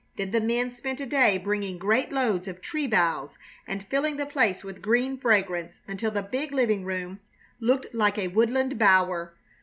Then 0.15 0.31
the 0.31 0.41
men 0.41 0.71
spent 0.71 0.99
a 0.99 1.05
day 1.05 1.37
bringing 1.37 1.77
great 1.77 2.11
loads 2.11 2.47
of 2.47 2.59
tree 2.59 2.87
boughs 2.87 3.37
and 3.67 3.85
filling 3.85 4.17
the 4.17 4.25
place 4.25 4.63
with 4.63 4.81
green 4.81 5.15
fragrance, 5.15 5.81
until 5.87 6.09
the 6.09 6.23
big 6.23 6.51
living 6.53 6.83
room 6.85 7.19
looked 7.59 7.93
like 7.93 8.17
a 8.17 8.29
woodland 8.29 8.79
bower. 8.79 9.35